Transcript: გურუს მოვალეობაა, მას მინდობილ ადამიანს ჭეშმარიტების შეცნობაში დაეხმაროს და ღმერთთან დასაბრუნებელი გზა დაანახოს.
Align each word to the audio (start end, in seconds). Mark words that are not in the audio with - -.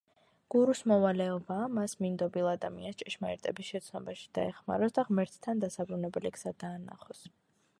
გურუს 0.53 0.79
მოვალეობაა, 0.91 1.65
მას 1.79 1.93
მინდობილ 2.05 2.47
ადამიანს 2.51 2.97
ჭეშმარიტების 3.01 3.69
შეცნობაში 3.75 4.33
დაეხმაროს 4.39 4.97
და 4.99 5.05
ღმერთთან 5.11 5.63
დასაბრუნებელი 5.67 6.33
გზა 6.39 6.55
დაანახოს. 6.65 7.23